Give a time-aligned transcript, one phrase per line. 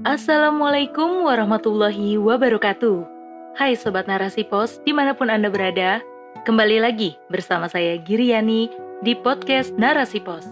[0.00, 3.04] Assalamualaikum warahmatullahi wabarakatuh.
[3.52, 6.00] Hai Sobat Narasi Pos, di mana pun Anda berada,
[6.48, 8.72] kembali lagi bersama saya Giriani
[9.04, 10.48] di podcast Narasi Pos.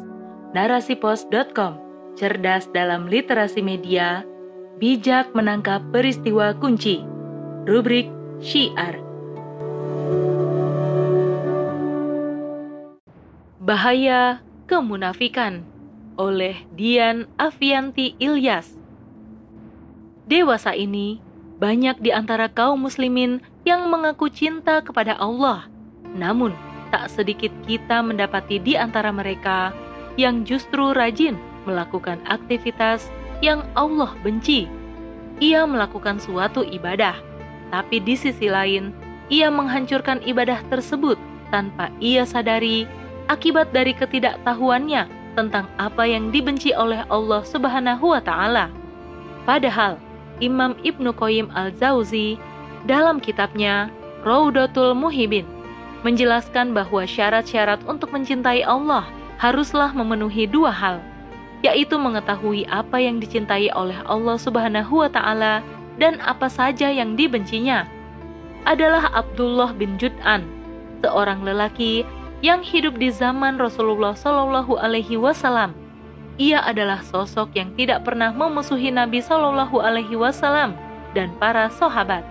[0.52, 1.80] Narasipos.com,
[2.12, 4.20] cerdas dalam literasi media,
[4.76, 7.00] bijak menangkap peristiwa kunci.
[7.64, 8.12] Rubrik
[8.44, 9.00] Syiar.
[13.64, 15.64] Bahaya Kemunafikan
[16.20, 18.77] oleh Dian Avianti Ilyas.
[20.28, 21.24] Dewasa ini,
[21.56, 25.64] banyak di antara kaum muslimin yang mengaku cinta kepada Allah.
[26.12, 26.52] Namun,
[26.92, 29.72] tak sedikit kita mendapati di antara mereka
[30.20, 33.08] yang justru rajin melakukan aktivitas
[33.40, 34.68] yang Allah benci.
[35.40, 37.16] Ia melakukan suatu ibadah,
[37.72, 38.92] tapi di sisi lain,
[39.32, 41.16] ia menghancurkan ibadah tersebut
[41.48, 42.84] tanpa ia sadari
[43.32, 45.08] akibat dari ketidaktahuannya
[45.40, 48.68] tentang apa yang dibenci oleh Allah Subhanahu wa taala.
[49.48, 50.07] Padahal
[50.38, 52.38] Imam Ibnu Qayyim Al-Jauzi
[52.86, 53.90] dalam kitabnya
[54.22, 55.46] Raudatul Muhibin
[56.06, 59.06] menjelaskan bahwa syarat-syarat untuk mencintai Allah
[59.42, 61.02] haruslah memenuhi dua hal,
[61.62, 65.62] yaitu mengetahui apa yang dicintai oleh Allah Subhanahu wa taala
[65.98, 67.86] dan apa saja yang dibencinya.
[68.66, 70.46] Adalah Abdullah bin Jud'an,
[71.02, 72.06] seorang lelaki
[72.42, 75.74] yang hidup di zaman Rasulullah Shallallahu Alaihi Wasallam.
[76.38, 80.78] Ia adalah sosok yang tidak pernah memusuhi Nabi Shallallahu Alaihi Wasallam
[81.12, 82.22] dan para sahabat.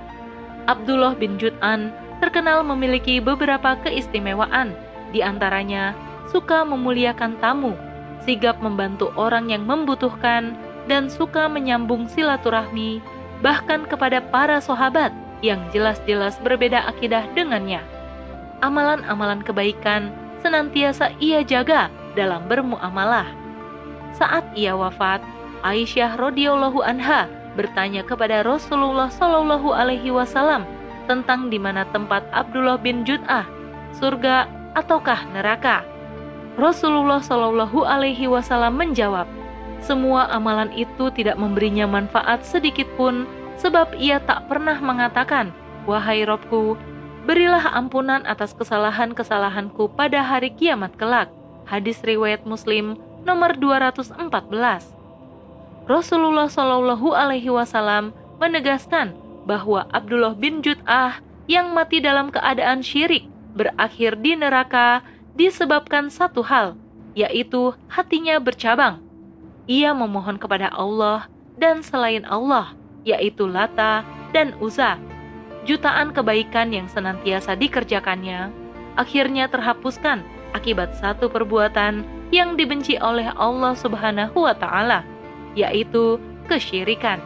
[0.68, 1.92] Abdullah bin Jud'an
[2.24, 4.72] terkenal memiliki beberapa keistimewaan,
[5.12, 5.92] di antaranya
[6.32, 7.76] suka memuliakan tamu,
[8.24, 10.56] sigap membantu orang yang membutuhkan,
[10.88, 13.04] dan suka menyambung silaturahmi,
[13.44, 15.12] bahkan kepada para sahabat
[15.44, 17.84] yang jelas-jelas berbeda akidah dengannya
[18.62, 20.10] amalan-amalan kebaikan
[20.42, 23.47] senantiasa ia jaga dalam bermuamalah.
[24.18, 25.22] Saat ia wafat,
[25.62, 30.66] Aisyah radhiyallahu anha bertanya kepada Rasulullah shallallahu alaihi wasallam
[31.06, 33.46] tentang di mana tempat Abdullah bin Jud'ah,
[33.98, 35.86] surga ataukah neraka.
[36.58, 39.30] Rasulullah shallallahu alaihi wasallam menjawab,
[39.82, 43.30] semua amalan itu tidak memberinya manfaat sedikit pun
[43.62, 45.54] sebab ia tak pernah mengatakan,
[45.86, 46.78] wahai Robku,
[47.28, 51.28] Berilah ampunan atas kesalahan-kesalahanku pada hari kiamat kelak.
[51.68, 54.20] Hadis riwayat Muslim nomor 214.
[55.88, 59.16] Rasulullah Shallallahu alaihi wasallam menegaskan
[59.48, 65.00] bahwa Abdullah bin Jud'ah yang mati dalam keadaan syirik berakhir di neraka
[65.40, 66.76] disebabkan satu hal,
[67.16, 69.00] yaitu hatinya bercabang.
[69.66, 72.76] Ia memohon kepada Allah dan selain Allah,
[73.08, 74.04] yaitu Lata
[74.36, 75.00] dan Uzza
[75.68, 78.50] jutaan kebaikan yang senantiasa dikerjakannya
[78.96, 80.24] akhirnya terhapuskan
[80.56, 85.04] akibat satu perbuatan yang dibenci oleh Allah Subhanahu wa taala,
[85.56, 86.20] yaitu
[86.52, 87.20] kesyirikan.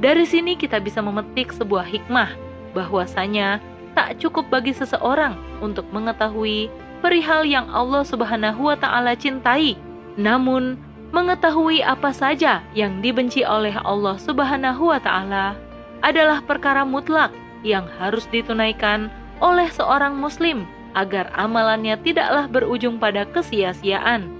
[0.00, 2.32] Dari sini kita bisa memetik sebuah hikmah
[2.72, 3.60] bahwasanya
[3.92, 6.70] tak cukup bagi seseorang untuk mengetahui
[7.04, 9.76] perihal yang Allah Subhanahu wa taala cintai,
[10.16, 10.78] namun
[11.10, 15.58] mengetahui apa saja yang dibenci oleh Allah Subhanahu wa taala
[16.00, 19.12] adalah perkara mutlak yang harus ditunaikan
[19.42, 20.64] oleh seorang muslim
[20.96, 24.30] agar amalannya tidaklah berujung pada kesia-siaan.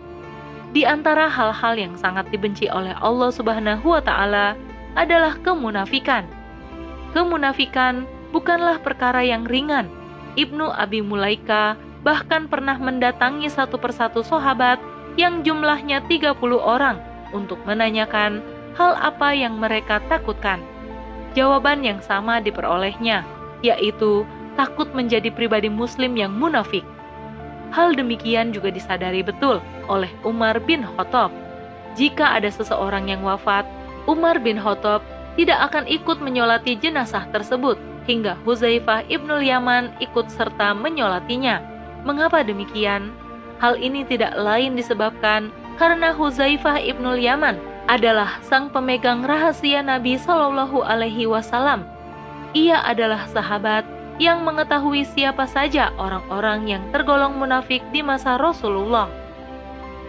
[0.71, 4.55] Di antara hal-hal yang sangat dibenci oleh Allah Subhanahu wa taala
[4.95, 6.27] adalah kemunafikan.
[7.11, 9.91] Kemunafikan bukanlah perkara yang ringan.
[10.39, 11.75] Ibnu Abi Mulaika
[12.07, 14.79] bahkan pernah mendatangi satu persatu sahabat
[15.19, 17.03] yang jumlahnya 30 orang
[17.35, 18.39] untuk menanyakan
[18.79, 20.63] hal apa yang mereka takutkan
[21.35, 23.23] jawaban yang sama diperolehnya,
[23.63, 24.27] yaitu
[24.61, 26.85] takut menjadi pribadi Muslim yang munafik.
[27.73, 31.33] Hal demikian juga disadari betul oleh Umar bin Khattab.
[31.97, 33.65] Jika ada seseorang yang wafat,
[34.05, 35.01] Umar bin Khattab
[35.41, 41.65] tidak akan ikut menyolati jenazah tersebut hingga Huzaifah ibnul Yaman ikut serta menyolatinya.
[42.05, 43.17] Mengapa demikian?
[43.65, 45.49] Hal ini tidak lain disebabkan
[45.81, 47.57] karena Huzaifah ibnul Yaman
[47.89, 51.89] adalah sang pemegang rahasia Nabi Shallallahu Alaihi Wasallam.
[52.53, 59.09] Ia adalah sahabat yang mengetahui siapa saja orang-orang yang tergolong munafik di masa Rasulullah.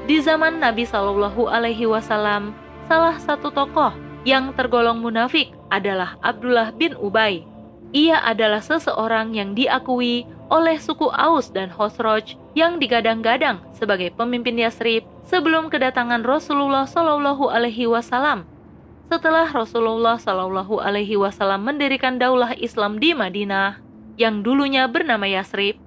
[0.04, 2.52] Di zaman Nabi Shallallahu Alaihi Wasallam,
[2.92, 3.96] salah satu tokoh
[4.28, 7.48] yang tergolong munafik adalah Abdullah bin Ubay.
[7.96, 15.08] Ia adalah seseorang yang diakui oleh suku Aus dan Khosroj yang digadang-gadang sebagai pemimpin Yasrib
[15.24, 18.44] sebelum kedatangan Rasulullah Shallallahu Alaihi Wasallam.
[19.08, 23.91] Setelah Rasulullah Shallallahu Alaihi Wasallam mendirikan daulah Islam di Madinah,
[24.22, 25.82] yang dulunya bernama Yasrib,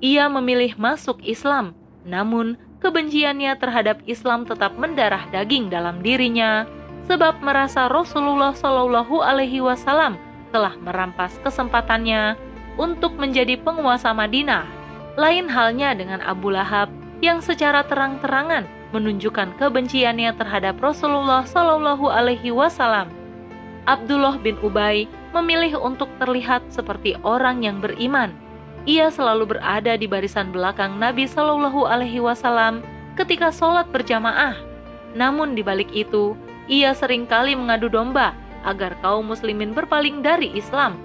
[0.00, 1.76] ia memilih masuk Islam.
[2.08, 6.64] Namun, kebenciannya terhadap Islam tetap mendarah daging dalam dirinya,
[7.04, 10.16] sebab merasa Rasulullah Shallallahu Alaihi Wasallam
[10.48, 12.40] telah merampas kesempatannya
[12.80, 14.64] untuk menjadi penguasa Madinah.
[15.14, 16.90] Lain halnya dengan Abu Lahab
[17.22, 23.10] yang secara terang-terangan menunjukkan kebenciannya terhadap Rasulullah Shallallahu Alaihi Wasallam.
[23.84, 25.04] Abdullah bin Ubay
[25.34, 28.30] memilih untuk terlihat seperti orang yang beriman.
[28.86, 32.84] Ia selalu berada di barisan belakang Nabi Shallallahu Alaihi Wasallam
[33.18, 34.54] ketika sholat berjamaah.
[35.18, 36.38] Namun di balik itu,
[36.70, 40.96] ia sering kali mengadu domba agar kaum muslimin berpaling dari Islam.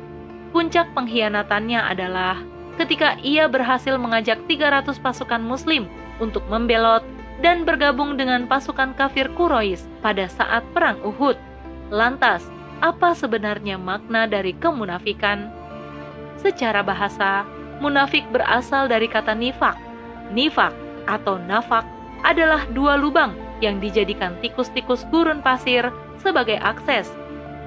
[0.50, 2.42] Puncak pengkhianatannya adalah
[2.80, 5.86] ketika ia berhasil mengajak 300 pasukan muslim
[6.18, 7.04] untuk membelot
[7.40, 11.36] dan bergabung dengan pasukan kafir Quraisy pada saat perang Uhud.
[11.92, 12.44] Lantas,
[12.80, 15.52] apa sebenarnya makna dari kemunafikan?
[16.40, 17.44] Secara bahasa,
[17.84, 19.76] munafik berasal dari kata nifak.
[20.32, 20.72] Nifak
[21.08, 21.84] atau nafak
[22.24, 27.12] adalah dua lubang yang dijadikan tikus-tikus gurun pasir sebagai akses.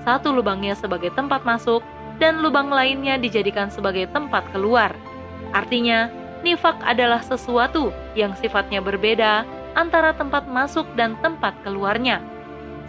[0.04, 1.84] Satu lubangnya sebagai tempat masuk
[2.16, 4.96] dan lubang lainnya dijadikan sebagai tempat keluar.
[5.52, 6.08] Artinya,
[6.40, 9.44] nifak adalah sesuatu yang sifatnya berbeda
[9.76, 12.20] antara tempat masuk dan tempat keluarnya.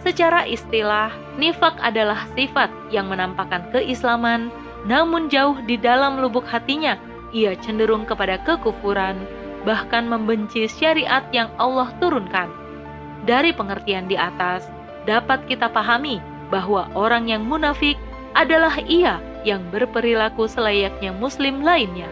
[0.04, 4.52] Secara istilah, nifak adalah sifat yang menampakkan keislaman,
[4.84, 6.94] namun jauh di dalam lubuk hatinya
[7.34, 9.18] ia cenderung kepada kekufuran,
[9.66, 12.46] bahkan membenci syariat yang Allah turunkan.
[13.24, 14.68] Dari pengertian di atas,
[15.08, 16.22] dapat kita pahami
[16.52, 17.96] bahwa orang yang munafik
[18.36, 22.08] adalah ia yang berperilaku selayaknya Muslim lainnya.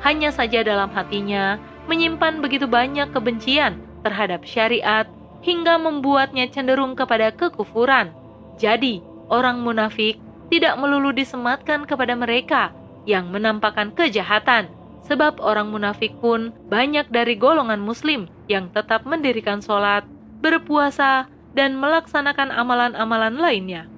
[0.00, 5.04] Hanya saja dalam hatinya menyimpan begitu banyak kebencian terhadap syariat
[5.44, 8.12] hingga membuatnya cenderung kepada kekufuran.
[8.60, 9.00] Jadi,
[9.32, 10.20] orang munafik
[10.52, 12.76] tidak melulu disematkan kepada mereka
[13.08, 14.68] yang menampakkan kejahatan,
[15.08, 20.04] sebab orang munafik pun banyak dari golongan Muslim yang tetap mendirikan sholat,
[20.44, 21.24] berpuasa,
[21.56, 23.88] dan melaksanakan amalan-amalan lainnya.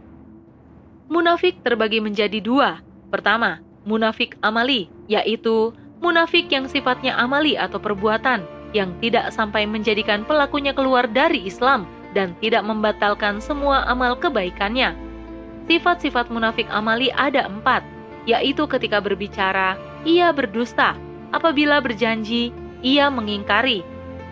[1.10, 2.80] Munafik terbagi menjadi dua.
[3.10, 10.72] Pertama, munafik amali, yaitu munafik yang sifatnya amali atau perbuatan, yang tidak sampai menjadikan pelakunya
[10.72, 14.94] keluar dari Islam dan tidak membatalkan semua amal kebaikannya.
[15.68, 17.84] Sifat-sifat munafik amali ada empat,
[18.28, 20.94] yaitu ketika berbicara, ia berdusta,
[21.32, 22.52] apabila berjanji,
[22.84, 23.86] ia mengingkari,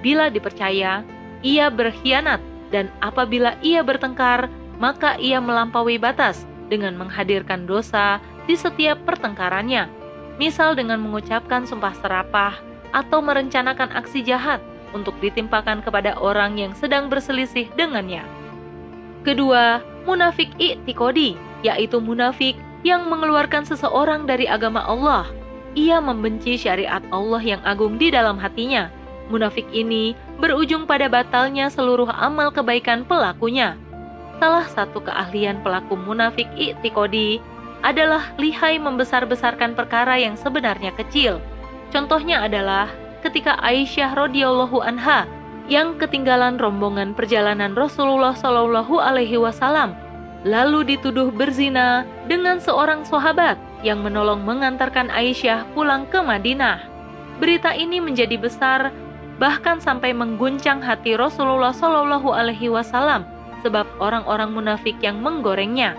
[0.05, 1.03] bila dipercaya,
[1.41, 4.51] ia berkhianat, dan apabila ia bertengkar,
[4.81, 9.91] maka ia melampaui batas dengan menghadirkan dosa di setiap pertengkarannya,
[10.39, 12.55] misal dengan mengucapkan sumpah serapah,
[12.91, 14.59] atau merencanakan aksi jahat
[14.93, 18.25] untuk ditimpakan kepada orang yang sedang berselisih dengannya.
[19.27, 22.57] Kedua, munafik i'tikodi, yaitu munafik
[22.87, 25.29] yang mengeluarkan seseorang dari agama Allah.
[25.77, 28.91] Ia membenci syariat Allah yang agung di dalam hatinya.
[29.31, 33.79] Munafik ini berujung pada batalnya seluruh amal kebaikan pelakunya.
[34.43, 37.39] Salah satu keahlian pelaku munafik i'tikodi
[37.85, 41.39] adalah lihai membesar-besarkan perkara yang sebenarnya kecil–
[41.91, 42.87] Contohnya adalah
[43.21, 45.29] ketika Aisyah radhiyallahu anha
[45.71, 49.95] yang ketinggalan rombongan perjalanan Rasulullah Shallallahu alaihi wasallam
[50.43, 56.81] lalu dituduh berzina dengan seorang sahabat yang menolong mengantarkan Aisyah pulang ke Madinah.
[57.41, 58.93] Berita ini menjadi besar
[59.41, 63.25] bahkan sampai mengguncang hati Rasulullah Shallallahu alaihi wasallam
[63.65, 65.97] sebab orang-orang munafik yang menggorengnya.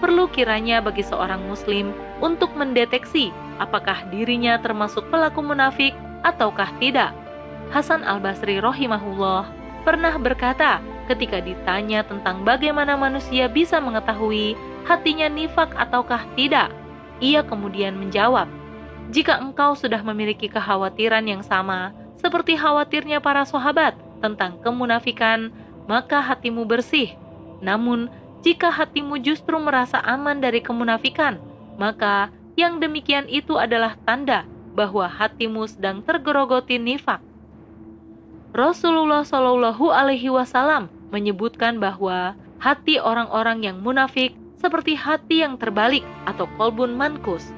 [0.00, 1.92] Perlu kiranya bagi seorang muslim
[2.24, 7.12] untuk mendeteksi apakah dirinya termasuk pelaku munafik ataukah tidak.
[7.70, 9.46] Hasan al-Basri rahimahullah
[9.86, 14.54] pernah berkata ketika ditanya tentang bagaimana manusia bisa mengetahui
[14.86, 16.70] hatinya nifak ataukah tidak.
[17.20, 18.48] Ia kemudian menjawab,
[19.12, 25.48] "Jika engkau sudah memiliki kekhawatiran yang sama seperti khawatirnya para sahabat tentang kemunafikan,
[25.88, 27.16] maka hatimu bersih.
[27.64, 28.12] Namun,
[28.44, 31.40] jika hatimu justru merasa aman dari kemunafikan,
[31.76, 37.22] maka yang demikian itu adalah tanda bahwa hatimu sedang tergerogoti nifak.
[38.50, 46.50] Rasulullah Shallallahu Alaihi Wasallam menyebutkan bahwa hati orang-orang yang munafik seperti hati yang terbalik atau
[46.58, 47.54] kolbun mankus.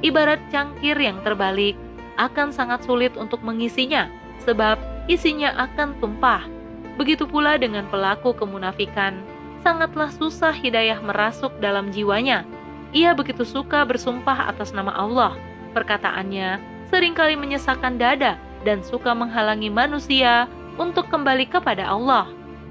[0.00, 1.76] Ibarat cangkir yang terbalik
[2.16, 4.08] akan sangat sulit untuk mengisinya
[4.44, 4.80] sebab
[5.12, 6.48] isinya akan tumpah.
[6.96, 9.20] Begitu pula dengan pelaku kemunafikan,
[9.60, 12.48] sangatlah susah hidayah merasuk dalam jiwanya
[12.90, 15.38] ia begitu suka bersumpah atas nama Allah.
[15.70, 16.58] Perkataannya
[16.90, 18.34] sering kali menyesakkan dada
[18.66, 22.26] dan suka menghalangi manusia untuk kembali kepada Allah.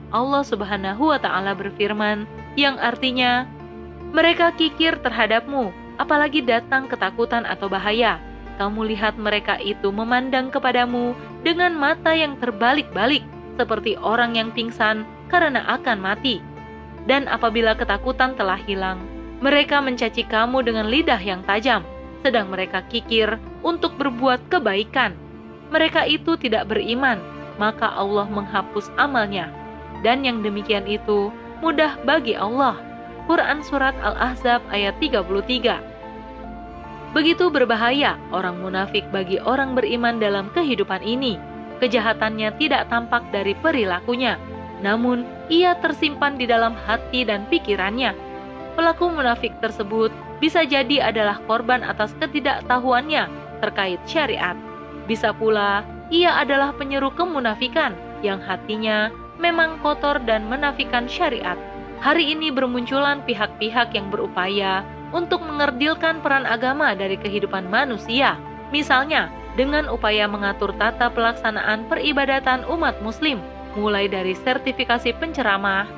[0.09, 2.25] Allah Subhanahu wa taala berfirman
[2.57, 3.45] yang artinya
[4.09, 5.69] mereka kikir terhadapmu
[6.01, 8.17] apalagi datang ketakutan atau bahaya.
[8.59, 11.15] Kamu lihat mereka itu memandang kepadamu
[11.47, 13.23] dengan mata yang terbalik-balik
[13.55, 16.43] seperti orang yang pingsan karena akan mati
[17.07, 18.99] Dan apabila ketakutan telah hilang,
[19.39, 21.81] mereka mencaci kamu dengan lidah yang tajam,
[22.21, 25.15] sedang mereka kikir untuk berbuat kebaikan.
[25.69, 27.21] Mereka itu tidak beriman,
[27.61, 29.53] maka Allah menghapus amalnya.
[30.01, 32.79] Dan yang demikian itu mudah bagi Allah.
[33.29, 35.89] Quran Surat Al-Ahzab ayat 33
[37.13, 41.37] Begitu berbahaya orang munafik bagi orang beriman dalam kehidupan ini.
[41.79, 44.35] Kejahatannya tidak tampak dari perilakunya,
[44.83, 48.13] namun ia tersimpan di dalam hati dan pikirannya.
[48.77, 53.27] Pelaku munafik tersebut bisa jadi adalah korban atas ketidaktahuannya
[53.59, 54.55] terkait syariat.
[55.05, 57.93] Bisa pula ia adalah penyeru kemunafikan
[58.25, 61.55] yang hatinya memang kotor dan menafikan syariat.
[61.99, 68.39] Hari ini bermunculan pihak-pihak yang berupaya untuk mengerdilkan peran agama dari kehidupan manusia.
[68.71, 69.27] Misalnya,
[69.57, 73.41] dengan upaya mengatur tata pelaksanaan peribadatan umat muslim,
[73.75, 75.89] mulai dari sertifikasi penceramah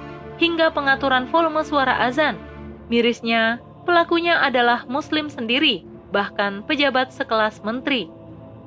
[0.42, 2.40] hingga pengaturan volume suara azan.
[2.90, 8.12] Mirisnya, pelakunya adalah muslim sendiri, bahkan pejabat sekelas menteri.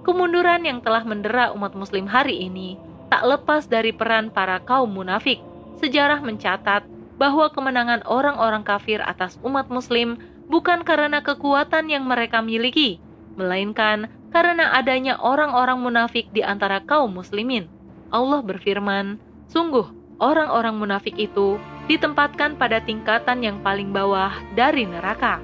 [0.05, 2.77] Kemunduran yang telah mendera umat muslim hari ini
[3.09, 5.41] tak lepas dari peran para kaum munafik.
[5.81, 6.85] Sejarah mencatat
[7.17, 10.19] bahwa kemenangan orang-orang kafir atas umat muslim
[10.51, 13.01] bukan karena kekuatan yang mereka miliki,
[13.39, 17.71] melainkan karena adanya orang-orang munafik di antara kaum muslimin.
[18.11, 19.17] Allah berfirman,
[19.47, 19.87] "Sungguh,
[20.19, 21.57] orang-orang munafik itu
[21.87, 25.41] ditempatkan pada tingkatan yang paling bawah dari neraka,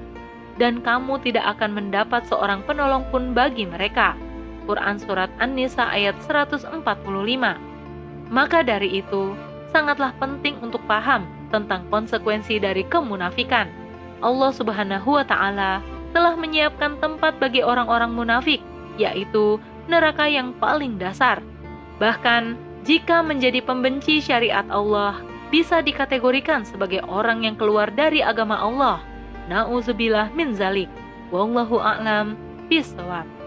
[0.57, 4.17] dan kamu tidak akan mendapat seorang penolong pun bagi mereka."
[4.69, 7.57] Quran Surat An-Nisa ayat 145
[8.31, 9.35] Maka dari itu,
[9.73, 13.67] sangatlah penting untuk paham tentang konsekuensi dari kemunafikan
[14.21, 15.81] Allah Subhanahu wa Ta'ala
[16.13, 18.61] telah menyiapkan tempat bagi orang-orang munafik,
[18.95, 19.57] yaitu
[19.89, 21.41] neraka yang paling dasar.
[21.97, 22.55] Bahkan,
[22.85, 25.19] jika menjadi pembenci syariat Allah,
[25.51, 29.03] bisa dikategorikan sebagai orang yang keluar dari agama Allah.
[29.51, 30.87] Nauzubillah min zalik.
[31.29, 32.39] Wallahu a'lam
[32.71, 33.40] bishawab.